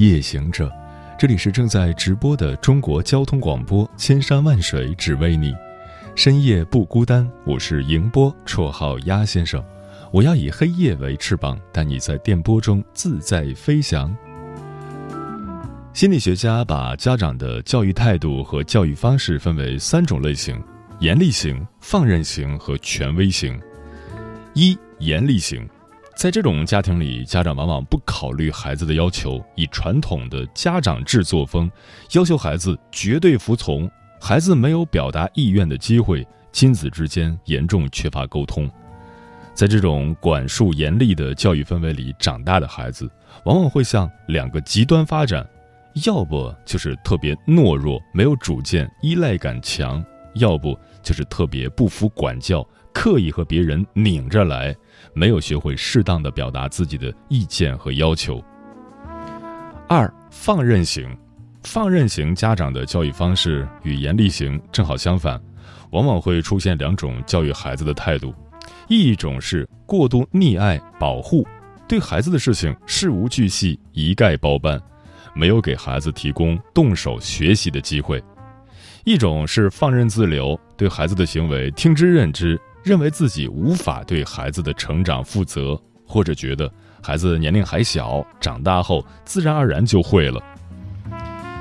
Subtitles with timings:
[0.00, 0.72] 夜行者，
[1.18, 5.54] 这里是正在直播的中国交通广播，千山万水只为你，
[6.14, 7.30] 深夜不孤单。
[7.44, 9.62] 我是迎波，绰号鸭先生。
[10.10, 14.16] 我要以黑夜为翅膀，带你在电波中自在飞翔。
[15.92, 20.58] 心理学家把家长的教育态度和教育方式分为三种类型：
[21.00, 23.60] 严厉型、放任型和权威型。
[24.54, 25.68] 一、严厉型。
[26.20, 31.70] 在这种家庭里，家长往往不考虑孩子的要求，以传统的家长制作风，
[32.12, 33.90] 要求孩子绝对服从，
[34.20, 38.70] 孩子没有表达意愿的机会，亲子之间严重缺乏沟通。
[39.54, 43.10] 在这种管束严厉的教育氛围里长大的孩子，
[43.46, 45.48] 往往会向两个极端发展：
[46.04, 50.04] 要不就是特别懦弱、没有主见、依赖感强；
[50.34, 54.76] 要不就是特别不服管教，刻意和别人拧着来。
[55.20, 58.42] 没有学会适当的表达自己的意见和要求。
[59.86, 61.14] 二放任型，
[61.62, 65.38] 放任型家长的教育方式与严厉型正好相反，
[65.90, 68.34] 往往会出现两种教育孩子的态度：
[68.88, 71.46] 一种是过度溺爱保护，
[71.86, 74.80] 对孩子的事情事无巨细一概包办，
[75.34, 78.18] 没有给孩子提供动手学习的机会；
[79.04, 82.58] 一种是放任自流，对孩子的行为听之任之。
[82.82, 86.72] 认为自己无法对孩子的成长负责，或者觉得
[87.02, 90.42] 孩子年龄还小，长大后自然而然就会了。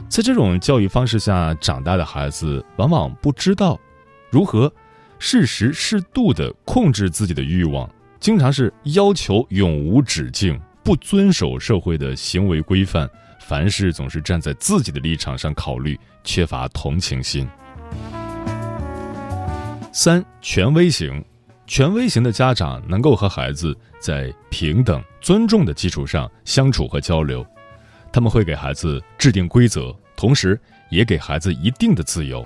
[0.08, 3.80] 在这种教育方式下长大的孩子，往往不知道
[4.32, 4.72] 如何
[5.20, 13.08] 适时适度地控制自己的欲望，经常是要求永无止境，不遵守社会的行为规范，
[13.40, 17.48] 凡事总是站在自己的立场上考虑，缺乏同情心。
[19.92, 21.24] 三权威型，
[21.66, 27.46] 权威型的家长能够和孩子在平等、尊重的基础上相处和交流，
[28.12, 32.46] 他们会给孩子制定规则，同时也给孩子一定的自由。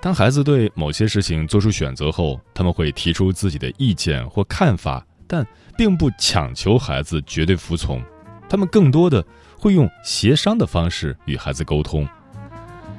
[0.00, 5.44] 当孩子对某些事情做出选择后，他们会提出自己的意见或看法，但
[5.76, 8.02] 并不强求孩子绝对服从。
[8.48, 9.24] 他们更多的
[9.58, 12.06] 会用协商的方式与孩子沟通。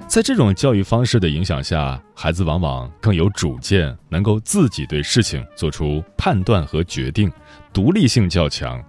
[0.07, 7.29] 在这种教育方式的影响下，孩子往往更有主见，能够自己对事情做出判断和决定，
[7.73, 8.81] 独立性较强。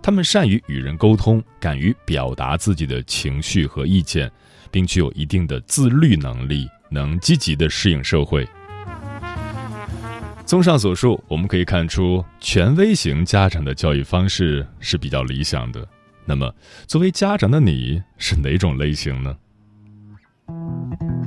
[0.00, 4.30] 他们善于与人沟通，敢于表达自己的情绪和意见，
[4.70, 8.46] 并具有一定的自律能力，能积极的适应社会。
[10.44, 15.84] 综上所述，我们可以看出，权威型家长的教育方式是比较理想的。
[16.24, 16.54] 那么，
[16.86, 19.34] 作为家长的你是哪种类型呢？
[20.48, 21.17] Thank you.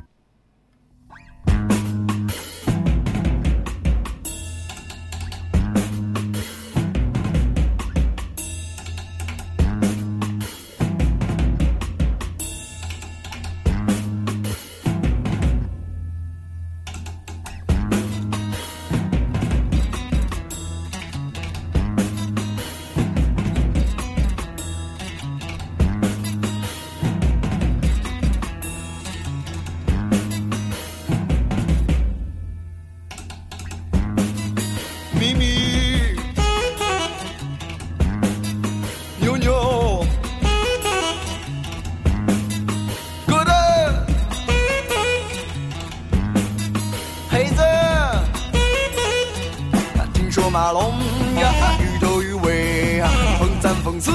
[50.52, 51.00] 马龙
[51.40, 54.12] 呀，鱼头鱼尾呀，风餐风死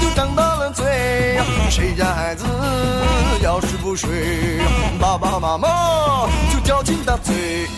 [0.00, 1.44] 就长大了嘴呀。
[1.70, 2.44] 谁家孩子
[3.40, 4.58] 要是不睡，
[4.98, 5.68] 爸爸妈妈
[6.52, 7.68] 就叫亲大嘴。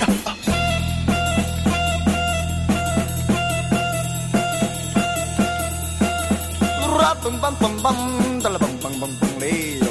[6.99, 9.87] 啦嘣梆梆梆，哒啦梆梆梆梆嘞哟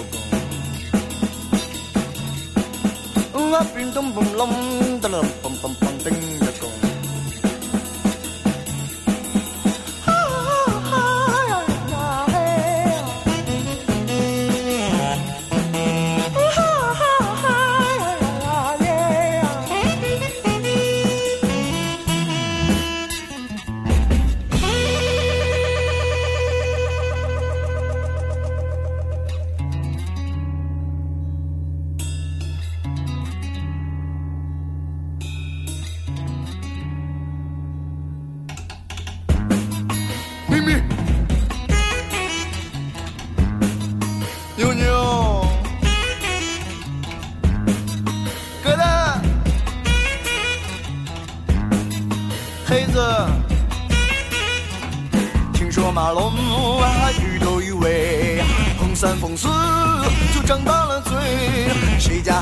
[3.31, 3.53] 公。
[3.53, 5.19] 啊冰咚嘣隆，哒啦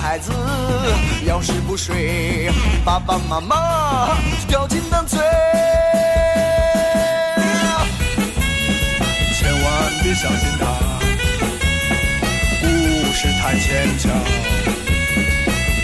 [0.01, 0.31] 孩子
[1.27, 2.50] 要是不睡，
[2.83, 4.18] 爸爸妈妈
[4.48, 5.19] 掉金蛋嘴。
[9.38, 9.63] 千万
[10.01, 10.65] 别相信他，
[12.62, 12.65] 故
[13.13, 14.12] 事太牵强。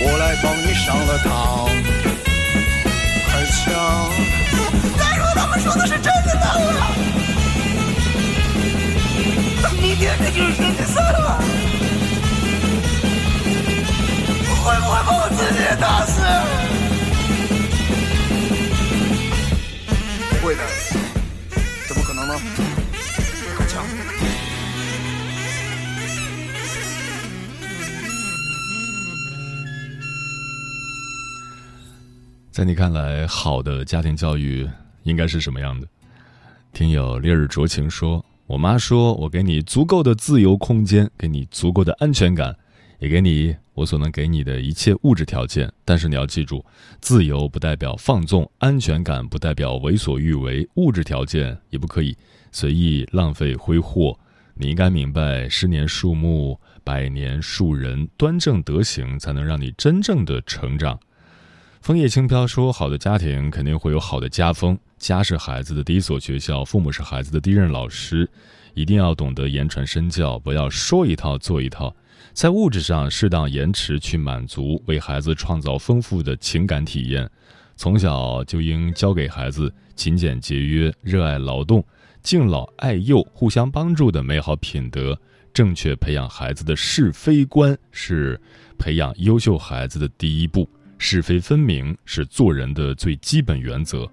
[0.02, 1.70] 我来帮你上了膛，
[3.30, 3.66] 快枪！
[4.98, 6.42] 再说他们说的是真的呢？
[9.80, 11.40] 明天这就是星期三了，
[14.68, 16.20] 会不会把我自己也打死？
[20.42, 20.62] 不会的，
[21.88, 22.34] 怎么可能呢？
[23.56, 23.82] 快抢！
[32.52, 34.70] 在你看来，好的家庭教育
[35.04, 35.88] 应该是什么样的？
[36.74, 42.54] 听友烈日灼情说：“我妈说我给你足够的自由空间，给你足够的安全感，
[43.00, 45.72] 也给你我所能给你的一切物质条件。
[45.86, 46.66] 但是你要记住，
[47.00, 52.18] 自由不代表放纵，安全感不代表为所欲为，物质条件也不可以
[52.52, 54.18] 随意浪费挥霍。
[54.56, 61.00] 你应该明白，十年树木，百年树人，端正德行，才能让你真正的成长。”
[61.80, 68.28] 枫叶轻飘说：“好的家庭肯定会有好的家风，家是孩子的第一所学校，父母是孩子的第一任老师，
[68.74, 71.96] 一定要懂得言传身教，不要说一套做一套，
[72.38, 77.28] 在物质上适当延迟去满足，为孩子创造丰富的情感体验。
[77.76, 81.84] 从小就应教给孩子勤俭节约、热爱劳动、
[82.22, 85.20] 敬老爱幼、互相帮助的美好品德。
[85.52, 88.40] 正确培养孩子的是非观，是
[88.78, 90.70] 培养优秀孩子的第一步。”
[91.00, 94.08] 是非分明是做人的最基本原则。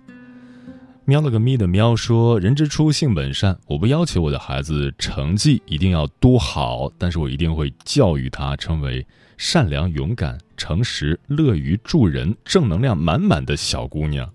[1.07, 3.59] 喵了个咪的喵说：“人之初，性本善。
[3.67, 9.07] 我不要求我的孩子成绩一定要多好，但是我一定会教育他成为
[9.37, 14.31] 善良、勇敢、诚实、乐于助人、正能量满满的小姑娘。”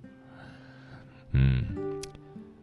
[1.33, 1.66] 嗯，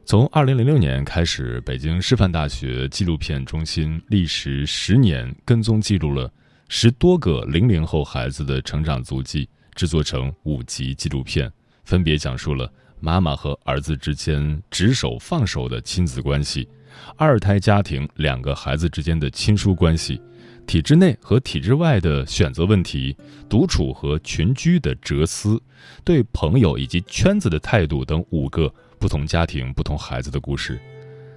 [0.04, 6.32] 从二零零六年开始，北京师范大学纪录片中心历时十年，跟踪记录了
[6.68, 9.48] 十多个零零后孩子的成长足迹。
[9.74, 11.52] 制作成五集纪录片，
[11.84, 16.69] 分别讲述了妈妈和儿子之间执手放手的亲子关系，
[17.16, 20.20] 二胎家庭两个孩子之间的亲疏关系，
[20.66, 23.16] 体制内和体制外的选择问题，
[23.48, 25.60] 独处和群居的哲思，
[26.04, 30.81] 对朋友以及圈子的态度等五个不同家庭、不同孩子的故事。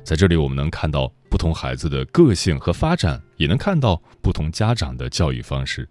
[0.04, 5.88] 在这里，我们能看到不同孩子的个性和发展，也能看到不同家长的教育方式。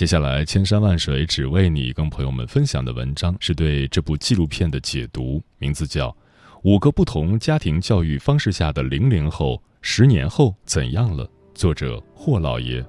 [0.00, 6.08] 接下来，千山万水只为你，跟朋友们分享的文章是对这部纪录片的解读，名字叫
[6.62, 12.82] 《五个不同家庭教育方式下的零零后十年后怎样了》，作者霍老爷。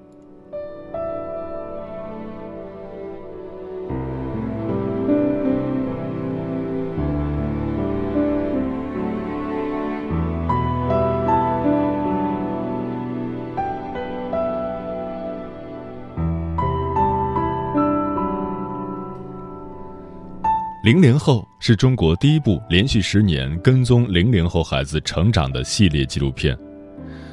[20.84, 26.58] 零零后是中国第一部连续十年跟踪零零后孩子成长的系列纪录片。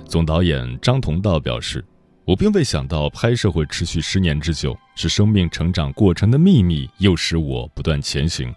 [0.05, 1.83] 总导演张同道表示
[2.27, 8.55] ：“我并未想到拍摄会持续十年之久，是生命成长过程的秘密，诱使我不断前行。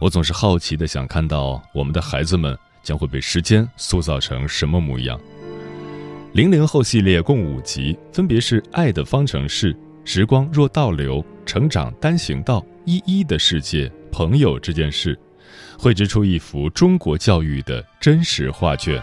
[0.00, 5.18] 我总是好奇的想看到我们的孩子们将会被时间塑造成什么模样。”
[6.32, 9.74] 零零后系列共五集，分别是《爱的方程式》
[10.04, 13.88] 《时光若倒流》《成长单行道》《一一的世界》。
[14.12, 15.18] 朋友这件事，
[15.78, 19.02] 绘制出一幅中国教育的真实画卷。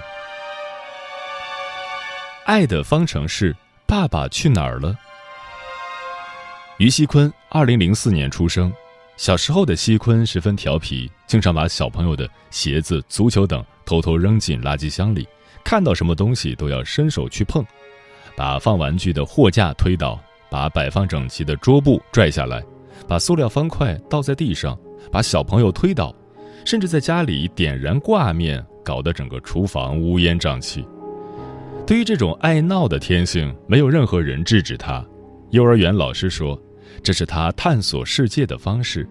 [2.46, 3.54] 爱的方程式，
[3.88, 4.96] 爸爸去哪儿了？
[6.78, 8.72] 于锡坤，二零零四年出生。
[9.18, 15.28] 小时候的锡坤十分调皮，经常把小朋友的鞋子、足球等偷偷扔进垃圾箱里，
[15.64, 17.66] 看到什么东西都要伸手去碰，
[18.38, 20.18] 把放玩具的货架推倒，
[20.50, 22.64] 把摆放整齐的桌布拽下来，
[23.10, 24.80] 把塑料方块倒在地上。
[25.12, 26.16] 把小朋友推倒，
[26.66, 30.86] 甚至在家里点燃挂面，搞得整个厨房乌烟瘴气。
[31.86, 35.04] 对于这种爱闹的天性，没有任何人制止他。
[35.52, 36.60] 幼儿园老师说，
[37.02, 39.08] 这是他探索世界的方式。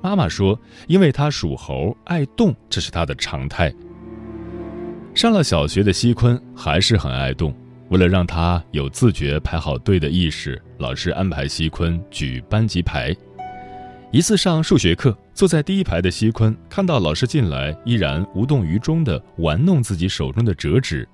[0.00, 3.72] 妈妈说，因为他属猴，爱动，这是他的常态。
[5.14, 7.54] 上了小学的西坤还是很爱动。
[7.90, 13.14] 为了让他有自觉排好队的意识，老师安排西坤举班级牌。
[14.10, 21.08] 一次上数学课，坐在第一排的西坤看到老师进来，依然无动于衷地玩弄自己手中的折纸。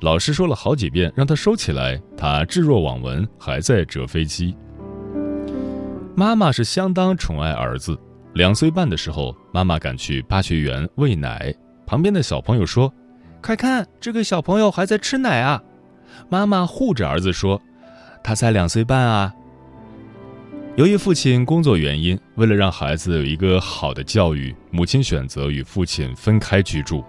[0.00, 4.56] 老师说了好几遍让他收起来，他置若罔闻，还在折飞机。
[6.16, 7.96] 妈妈是相当宠爱儿子。
[8.34, 11.54] 两岁半的时候，妈妈赶去巴学园喂奶，
[11.86, 12.92] 旁边的小朋友说
[13.40, 15.62] ：“快看，这个小朋友还在吃奶啊！”
[16.28, 17.60] 妈妈护着儿子说
[18.24, 19.34] ：“他才两岁半啊。”
[20.78, 27.04] 由于父亲工作原因，为了让孩子有一个好的教育，母亲选择与父亲分开居住。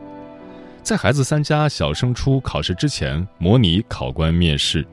[0.81, 4.83] 在孩子参加小升初考试之前，模拟考官面试。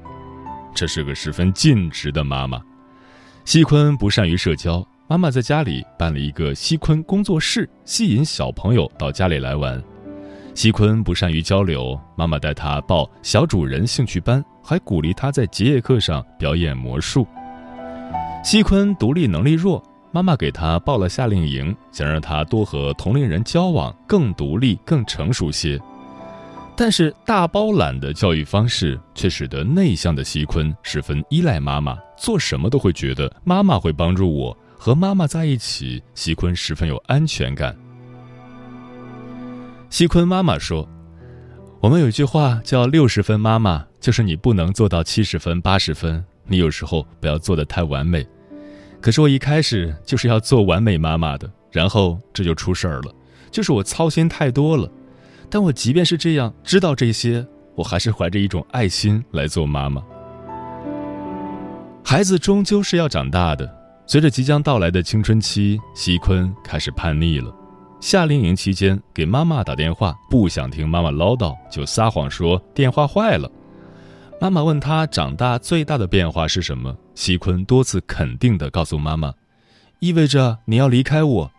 [0.75, 2.61] 这是个十分尽职的妈妈。
[3.47, 9.83] 西坤不善于社交，妈妈在家里办了一个西坤工作室，吸引小朋友到家里来玩。
[10.54, 17.26] 西坤不善于交流，妈妈带他报小主人兴趣班，还鼓励他在结业课上表演魔术。
[18.47, 19.83] 西坤独立能力弱。
[20.12, 25.76] 妈妈给他报了夏令营，想让他多和同龄人交往，更独立、更成熟些。
[26.76, 34.57] 但是大包揽的教育方式却使得内向的西坤十分依赖妈妈，做什么都会觉得妈妈会帮助我。
[34.79, 37.76] 和妈妈在一起，西坤十分有安全感。
[39.91, 40.88] 西坤妈妈说
[41.83, 48.25] ：“我们有一句话叫‘六十分妈妈’，就是你不能做到七十分、八十分，你有时候不要做的太完美。”
[49.06, 53.14] 可是我一开始就是要做完美妈妈的，然后这就出事儿了，
[53.52, 54.90] 就是我操心太多了。
[55.48, 57.46] 但我即便是这样，知道这些，
[57.76, 60.02] 我还是怀着一种爱心来做妈妈。
[62.04, 63.72] 孩子终究是要长大的，
[64.08, 67.54] 随着即将到来的青春期，西坤开始叛逆了。
[68.00, 73.48] 夏令营期间，给妈妈打电话，不想听妈妈唠叨，就撒谎说电话坏了。
[74.40, 76.92] 妈妈问他长大最大的变化是什么？
[77.16, 79.32] 西坤多次肯定地告诉妈妈
[79.99, 81.50] ：“意味着你要离开我。”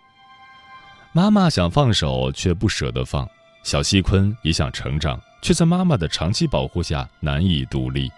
[1.11, 3.27] 妈妈想放手，却不舍得放。
[3.63, 8.09] 小西坤也想成长，却在妈妈的长期保护下难以独立。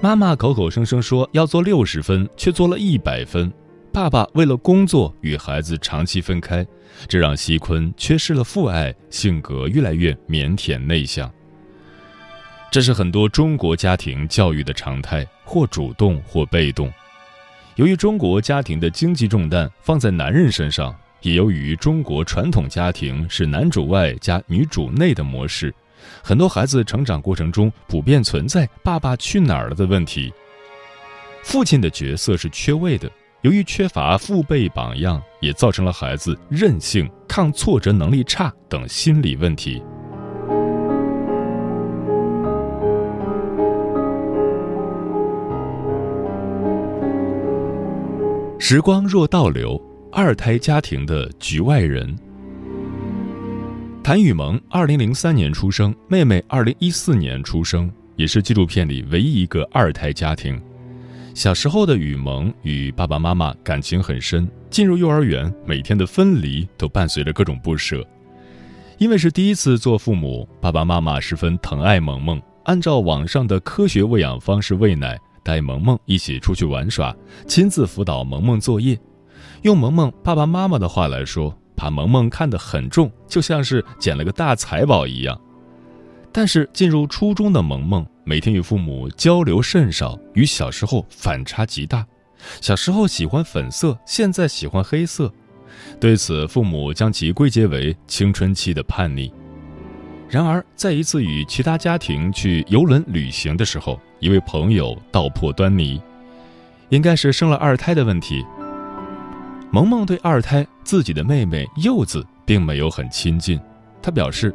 [0.00, 3.52] 妈妈口口声声说要做六十分，却做了一百分。
[3.92, 6.64] 爸爸为了工作与孩子长期分开，
[7.08, 11.28] 这让西坤缺失了父爱，性格越来越腼腆内向。
[12.70, 16.92] 这是很多中国家庭教育的常态，或主动或被动。
[17.76, 25.74] 由于中国家庭的经济重担放在男人身上，也由于中国传统家庭是男主外加女主内的模式，
[26.22, 30.32] 很多孩子成长过程中普遍存在“爸爸去哪儿了”的问题。
[31.42, 33.10] 父亲的角色是缺位的，
[33.42, 39.82] 由于缺乏父辈榜样，也造成了孩子任性、抗挫折能力差等心理问题。
[48.68, 49.80] 时光若倒流，
[50.10, 52.18] 二胎家庭的局外人。
[54.02, 60.60] 谭雨萌，二零零三年出生，妹妹二零一四年出生，也是纪录片里唯一一个二胎家庭。
[61.32, 68.04] 小时候的雨萌与爸爸妈妈感情很深，进入幼儿园，每天的分离都伴随着各种不舍。
[68.98, 75.16] 因为是第一次做父母，爸爸妈妈十分疼爱萌萌，按照网上的科学喂养方式喂奶。
[75.46, 77.14] 带萌萌一起出去玩耍，
[77.46, 78.98] 亲自辅导萌萌作业。
[79.62, 85.40] 用萌萌爸爸妈妈的话来说，把萌萌看得很重，就像是捡了个大财宝一样。
[86.32, 92.04] 但是进入初中的萌萌，每天与父母交流甚少，与小时候反差极大。
[92.60, 95.32] 小时候喜欢粉色，现在喜欢黑色。
[96.00, 99.32] 对此，父母将其归结为青春期的叛逆。
[100.28, 106.00] 然而，在一次与其他家庭去游轮旅行的时候，一位朋友道破端倪，
[106.88, 108.44] 应该是生了二胎的问题。
[109.70, 113.60] 萌萌对二胎自己的妹妹柚子并没有很亲近，
[114.02, 114.52] 她表示，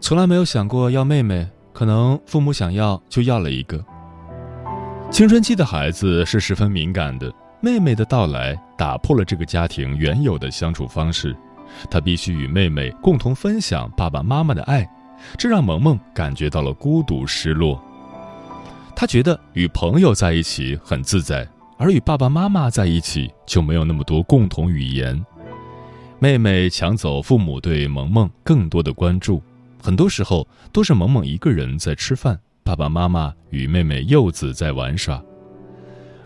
[0.00, 3.82] 从来没有想过要妹妹，可能父母想要就要了一个。
[5.10, 11.34] 青春期的孩子是十分敏感的，妹妹的到来打破了这个家庭原有的相处方式。
[11.90, 14.88] 他必须与妹妹共同分享爸爸妈妈的爱，
[15.36, 17.82] 这让萌萌感觉到了孤独、失落。
[18.96, 25.24] 他觉得与朋友在一起很自在，而与爸爸妈妈在一起就没有那么多共同语言。
[26.20, 29.42] 妹妹抢走父母对萌萌更多的关注，
[29.82, 35.22] 很多时候都是萌萌一个人在吃饭，爸爸妈妈与妹妹柚子在玩耍。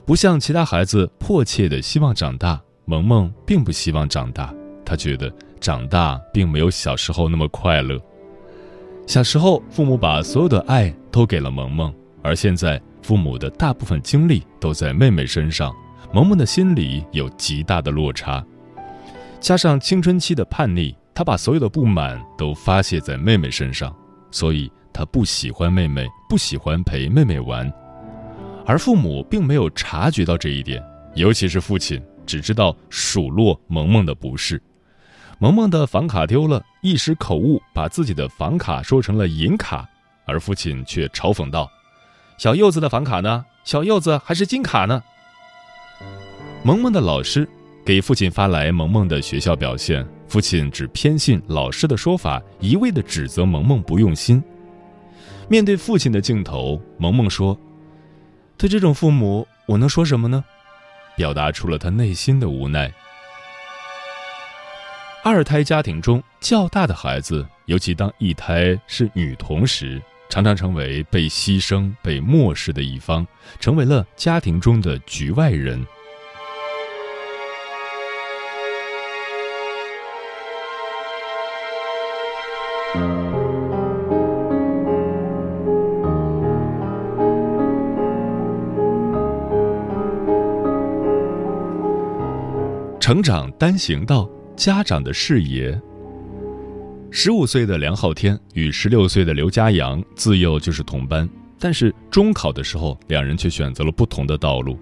[0.05, 4.55] 不像其他孩子迫切的希望长大，萌萌并不希望长大。
[4.89, 5.31] 他觉得
[5.61, 8.01] 长大并没有小时候那么快乐。
[9.07, 11.93] 小时候，父母把所有的爱都给了萌萌，
[12.23, 15.75] 而现在父母的大部分精力都在妹妹身上，
[16.11, 18.43] 萌萌的心里有极大的落差。
[19.41, 23.95] 加上青春期的叛逆，他把所有的不满都发泄在妹妹身上，
[24.31, 27.71] 所以他不喜欢妹妹，不喜欢陪妹妹玩。
[28.65, 30.83] 而父母并没有察觉到这一点，
[31.15, 34.63] 尤其是父亲，只知道数落萌萌的不是。
[35.41, 39.89] 萌萌的房卡丢了，一时口误把自己的房卡说成了银卡，
[40.25, 41.71] 而父亲却嘲讽道
[42.39, 43.45] ：“小柚子的房卡呢？
[43.63, 45.01] 小柚子还是金卡呢？”
[46.65, 47.49] 萌萌的老师
[47.87, 54.43] 给父亲发来萌萌的学校表现，父亲只偏信老师的说法，一味的指责萌萌不用心。
[55.49, 57.57] 面对父亲的镜头，萌萌说
[58.59, 60.45] ：“对这种父母，我能说什么呢？”
[61.17, 62.93] 表达出了他内心的无奈。
[65.29, 73.27] 二胎家庭中较大的孩子，尤其当一胎是女童时，常常成为被牺牲、被漠视的一方，
[73.61, 75.87] 成为了家庭中的局外人。
[92.99, 94.29] 成长单行道。
[94.59, 95.81] 家长的视野。
[97.13, 101.27] 十五岁的梁昊天与十六岁的刘家阳自幼就是同班，
[101.61, 104.77] 但是中考的时候，两人却选择了不同的道路。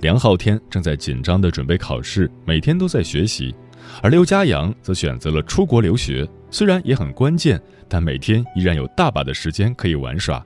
[0.00, 3.52] 梁昊天正在紧张的准备考试，每天都在学习；
[4.00, 10.44] 而刘家阳则选择了出国留学，虽然也很关键，但每天依然有大把的时间可以玩耍。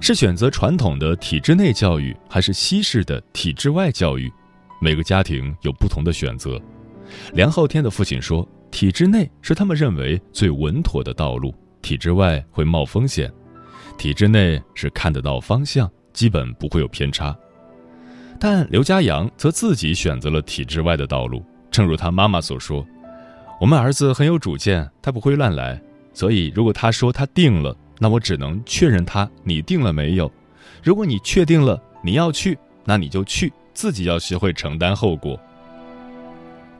[0.00, 4.32] 是选择传统的体制内教育，还是西式的体制外教育？
[4.80, 6.58] 每个家庭有不同的选择。
[7.32, 13.32] 梁浩天的父亲说：“体制内是他们认为最稳妥的道路，体制外会冒风险。
[13.96, 17.36] 体制内是看得到方向，基本不会有偏差。”
[18.38, 21.42] 但刘家阳则自己选择了体制外的道路。
[21.70, 22.86] 正如他妈妈所说
[23.60, 25.80] ：“我们儿子很有主见，他不会乱来。
[26.12, 30.30] 所以，如果他说他定了，那我只能确认他你定了没有。
[30.82, 35.38] 如果你确定了你要去，那你就去，自己要学会承担后果。”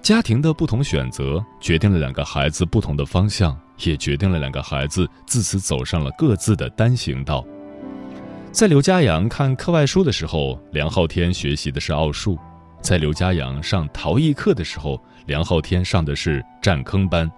[0.06, 7.44] 家庭的不同选择，决定了两个孩子不同的方向，也决定了两个孩子自此走上了各自的单行道。
[8.52, 12.36] 在刘家阳看课外书的时候，梁昊天学习的是奥数；
[12.80, 17.28] 在刘家阳上陶艺课的时候，梁昊天上的是占坑班；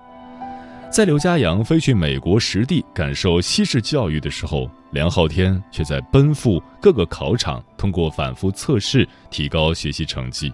[0.92, 10.52] 在刘家阳飞去美国实地感受西式教育的时候，梁昊天却在奔赴各个考场，通过反复测试提高学习成绩。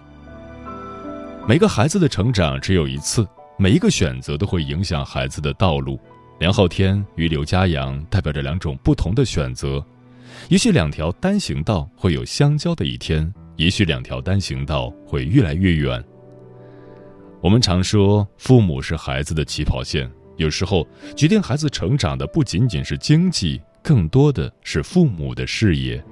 [1.47, 3.23] 每个孩子的成长只有一次，
[3.55, 5.99] 每一个选择都会影响孩子的道路。
[6.39, 9.85] 梁浩天与刘家阳代表着两种不同的选择，
[10.49, 16.03] 也许两条单行道会有相交的一天，也许两条单行道会越来越远。
[17.41, 26.03] 我们常说，父母是孩子的起跑线，有时候决定孩子成长的不仅仅是经济，更多的是父母的事业。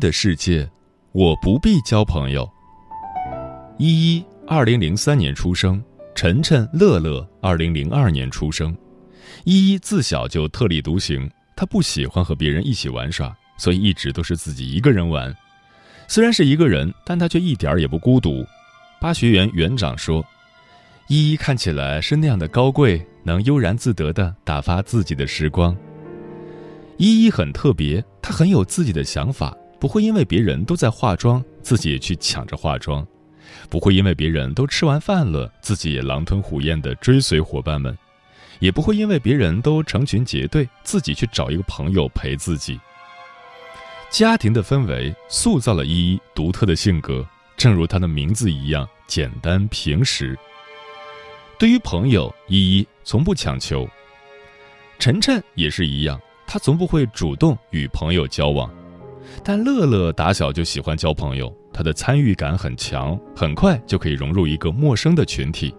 [0.00, 0.68] 的世界，
[1.12, 2.50] 我不必交朋友。
[3.78, 5.80] 依依，二零零三年出生；
[6.14, 8.76] 晨晨、乐乐，二零零二年出生。
[9.44, 15.32] 依依自小就特立独行，她不喜欢和别人一起玩耍，所以一直都是自己一个人玩。
[16.08, 18.44] 虽然是一个人，但她却一点也不孤独。
[19.00, 20.24] 巴学园园长说
[21.08, 25.76] ：“依依看起来是那样的高贵，能悠然自得的打发自己的时光。
[26.96, 33.02] 依依很特别，她很有自己的想法。”不会因为别人都在化妆，自己也去抢着化妆；
[33.70, 37.94] 不会因为别人都吃完饭了，自己也狼吞虎咽地追随伙伴们；
[38.58, 42.78] 也不会因为别人都成群结队，自己去找一个朋友陪自己。
[44.10, 50.38] 家庭的氛围塑造了依依独特的性格，正如她的名字一样简单平实。
[51.58, 53.88] 对于朋友，依依从不强求。
[54.98, 58.70] 晨晨也是一样，他从不会主动与朋友交往。
[59.44, 65.74] 但乐乐打小就喜欢交朋友，他的参与感很强，很快就可以融入一个陌生的群体。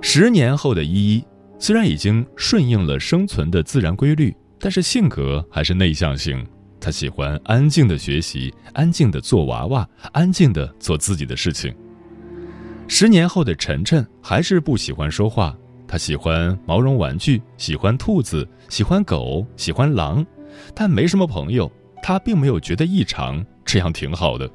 [0.00, 1.24] 十年后的依依，
[1.58, 6.44] 虽然已经顺应了生存的自然规律，但是性格还是内向型。
[6.80, 11.72] 他喜欢安静的学习，安静的做娃娃，安静的做自己的事情。
[12.88, 15.56] 十年后的晨晨还是不喜欢说话，
[15.86, 20.26] 他喜欢毛绒玩具，喜欢兔子，喜欢狗，喜欢狼，
[20.74, 21.70] 但没什么朋友。
[22.04, 24.50] 他并没有觉得异常，这样挺好的。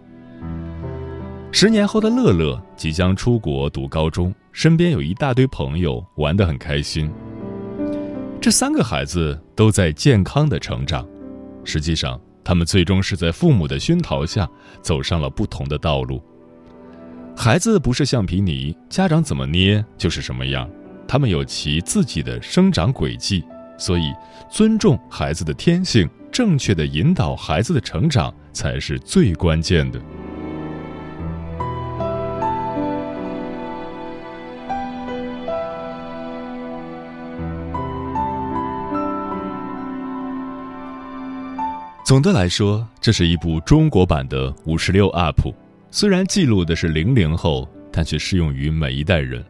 [1.50, 7.10] 十年后的乐乐即将出国读高中，身边有一大堆朋友，玩得很开心。
[8.42, 11.08] 这三个孩子都在健康的成长，
[11.64, 14.46] 实际上，他们最终是在父母的熏陶下
[14.82, 16.22] 走上了不同的道路。
[17.34, 20.70] 孩子不是橡皮泥，家长怎么捏就是什么样，
[21.08, 23.42] 他们有其自己的生长轨迹，
[23.78, 24.14] 所以
[24.50, 30.00] 尊重孩子的天性，正确的引导孩子的成长才是最关键的。
[42.04, 45.54] 总的来说，这是一部中国版的五十六 UP，
[45.92, 49.44] 虽然记录的是零零后，但却适用于每一代人。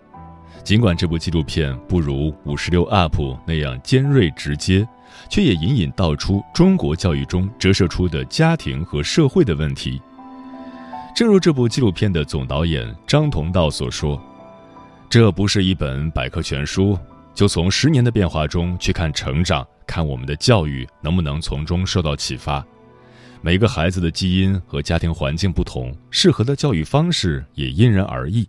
[0.64, 4.88] 尽管这部纪录片不如五十六 UP 那样尖锐直接，
[5.30, 10.02] 却也隐隐道出中国教育中折射出的家庭和社会的问题。
[11.16, 14.22] 正如这部纪录片的总导演张同道所说
[15.10, 16.98] ：“这不是一本百科全书，
[17.34, 22.62] 就从十年的变化中去看成长。”看我们的教育能不能从中受到启发。
[23.42, 28.46] 每个孩子的基因和家庭环境不同，适合的教育方式也因人而异。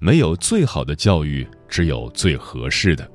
[0.00, 3.08] 没有最好的教育，只有最合适的。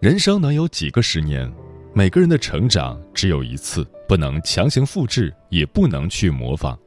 [0.00, 1.50] 人生能有几个十年？
[1.94, 6.78] 每个人的成长只有一次，不能强行复制，也不能去模仿。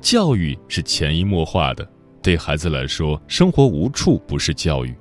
[0.00, 1.86] 教育是潜移默化的，
[2.22, 4.94] 对孩子来说，生活无处不是教育。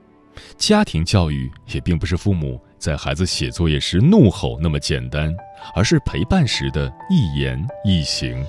[0.57, 2.59] 家庭教育也并不是父母。
[2.79, 5.35] 在孩子写作业时怒吼那么简单，
[5.73, 8.43] 而是陪伴时的一言一行。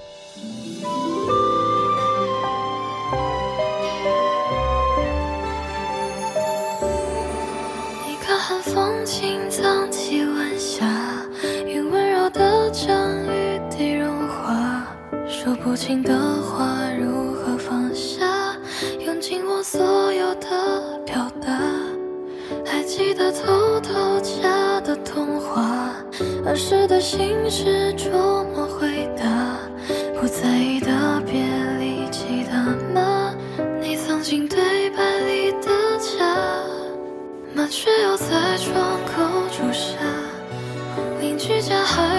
[15.48, 18.54] 说不清的话如何放下，
[19.00, 21.58] 用尽我所有的表达。
[22.66, 25.90] 还记得偷偷家的童话，
[26.44, 28.10] 儿时的心事琢
[28.52, 29.24] 磨回答，
[30.20, 31.40] 不在意的别
[31.78, 32.52] 离，记得
[32.92, 33.34] 吗？
[33.80, 36.36] 你曾经对白里的家，
[37.54, 39.96] 麻雀又在窗口筑下，
[41.22, 42.17] 邻居家孩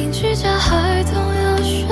[0.00, 1.86] 邻居家孩童要学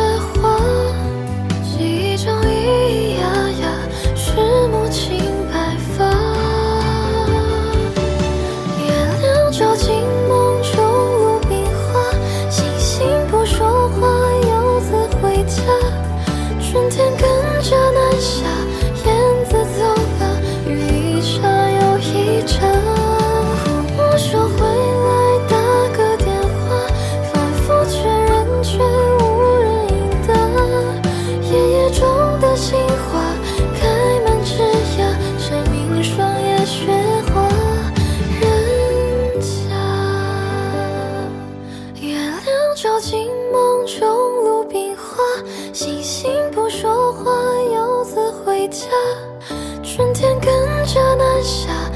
[45.78, 47.30] 星星不说话，
[47.72, 48.88] 游子回家。
[49.80, 50.52] 春天跟
[50.84, 51.87] 着南下。